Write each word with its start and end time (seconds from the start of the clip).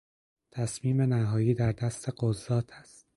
تصمیم 0.51 1.01
نهایی 1.01 1.53
در 1.53 1.71
دست 1.71 2.09
قضات 2.17 2.73
است. 2.73 3.05